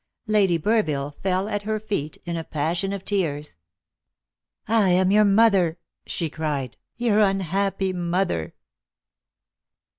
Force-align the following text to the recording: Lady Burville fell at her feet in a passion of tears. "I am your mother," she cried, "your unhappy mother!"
Lady 0.25 0.57
Burville 0.57 1.13
fell 1.21 1.47
at 1.47 1.61
her 1.61 1.79
feet 1.79 2.17
in 2.25 2.35
a 2.35 2.43
passion 2.43 2.91
of 2.91 3.05
tears. 3.05 3.55
"I 4.67 4.89
am 4.89 5.11
your 5.11 5.25
mother," 5.25 5.77
she 6.07 6.27
cried, 6.27 6.75
"your 6.97 7.19
unhappy 7.19 7.93
mother!" 7.93 8.55